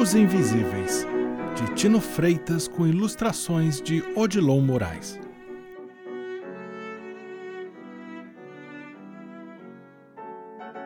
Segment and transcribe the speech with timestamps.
[0.00, 1.04] Os Invisíveis,
[1.56, 5.18] de Tino Freitas com ilustrações de Odilon Moraes.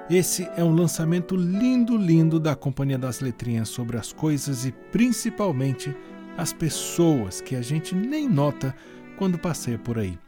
[0.09, 5.95] Esse é um lançamento lindo, lindo da Companhia das Letrinhas sobre as coisas e principalmente
[6.38, 8.74] as pessoas que a gente nem nota
[9.19, 10.19] quando passeia por aí.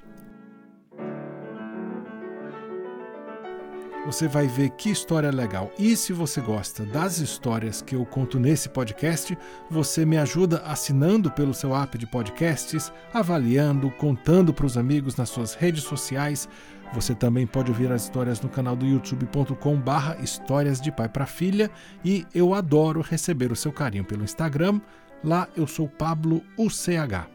[4.07, 5.73] Você vai ver que história legal.
[5.79, 9.37] E se você gosta das histórias que eu conto nesse podcast,
[9.71, 15.31] você me ajuda assinando pelo seu app de podcasts, avaliando, contando para os amigos nas
[15.31, 16.47] suas redes sociais.
[16.93, 21.71] Você também pode ouvir as histórias no canal do youtube.com/barra histórias de pai para filha.
[22.05, 24.83] E eu adoro receber o seu carinho pelo Instagram.
[25.25, 27.34] Lá eu sou Pablo UCH.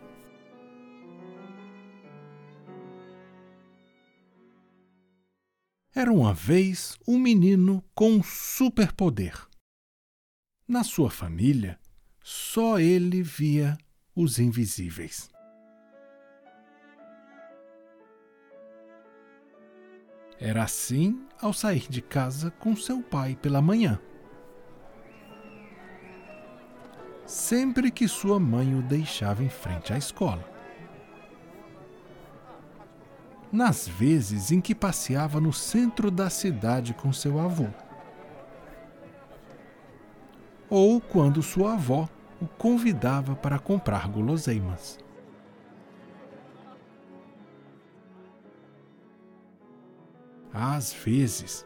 [5.94, 9.48] Era uma vez um menino com superpoder.
[10.68, 11.80] Na sua família,
[12.24, 13.76] só ele via
[14.16, 15.32] os invisíveis.
[20.40, 24.00] Era assim ao sair de casa com seu pai pela manhã.
[27.26, 30.59] Sempre que sua mãe o deixava em frente à escola
[33.52, 37.68] nas vezes em que passeava no centro da cidade com seu avô,
[40.70, 42.08] ou quando sua avó
[42.40, 45.00] o convidava para comprar guloseimas.
[50.54, 51.66] Às vezes,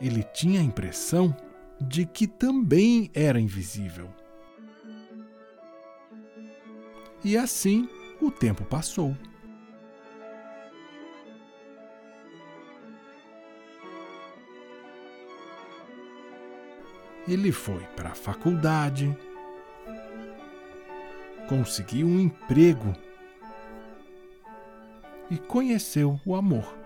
[0.00, 1.34] ele tinha a impressão
[1.80, 4.08] de que também era invisível.
[7.24, 7.88] E assim
[8.20, 9.16] o tempo passou.
[17.28, 19.16] Ele foi para a faculdade,
[21.48, 22.94] conseguiu um emprego
[25.30, 26.80] e conheceu o amor.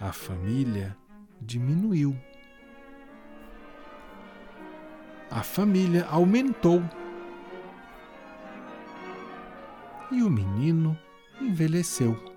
[0.00, 0.96] A família
[1.40, 2.16] diminuiu.
[5.30, 6.82] A família aumentou.
[10.10, 10.96] E o menino
[11.40, 12.27] envelheceu.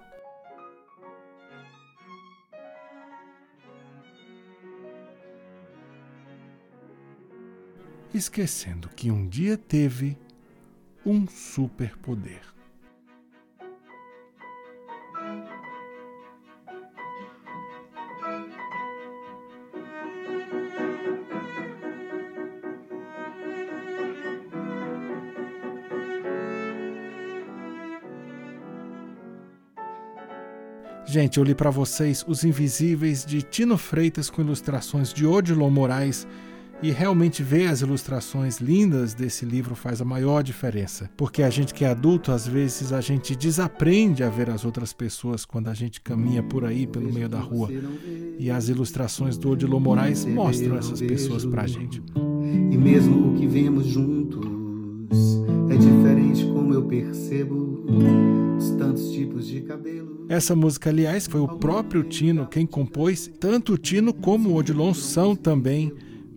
[8.14, 10.18] Esquecendo que um dia teve
[11.06, 12.42] um superpoder.
[31.12, 36.26] Gente, eu li para vocês Os Invisíveis de Tino Freitas com ilustrações de Odilon Moraes
[36.84, 41.10] e realmente ver as ilustrações lindas desse livro faz a maior diferença.
[41.16, 44.92] Porque a gente que é adulto, às vezes a gente desaprende a ver as outras
[44.92, 47.70] pessoas quando a gente caminha por aí pelo meio da rua.
[48.40, 52.02] E as ilustrações do Odilon Moraes mostram essas pessoas pra gente.
[52.72, 54.42] E mesmo o que vemos juntos
[55.70, 57.86] é diferente como eu percebo
[58.58, 60.26] os tantos tipos de cabelo.
[60.30, 63.30] Essa música, aliás, foi o próprio Tino quem compôs.
[63.40, 65.92] Tanto o Tino como o Odilon são também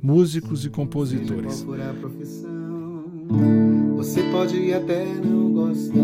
[0.05, 1.67] músicos e compositores.
[3.97, 5.95] Você pode até não gostar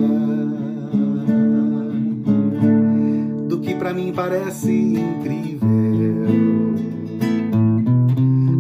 [3.46, 5.68] do que para mim parece incrível.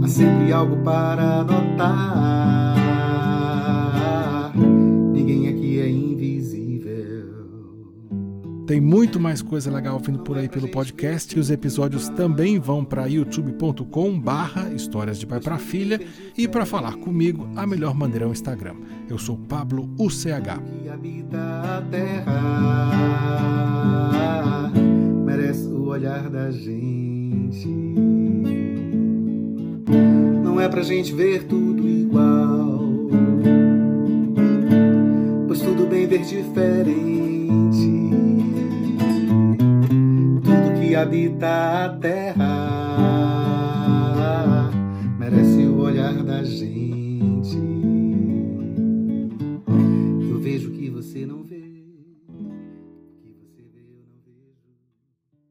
[0.04, 2.39] Há sempre algo para notar.
[8.70, 12.84] Tem muito mais coisa legal vindo por aí pelo podcast e os episódios também vão
[12.84, 16.00] para youtube.com barra histórias de pai para filha
[16.38, 18.76] e para falar comigo a melhor maneira é o Instagram.
[19.08, 20.62] Eu sou Pablo UCH.
[25.26, 27.66] merece o olhar da gente.
[30.44, 32.88] Não é pra gente ver tudo igual,
[35.48, 37.89] pois tudo bem ver diferente
[41.00, 43.09] habita a terra.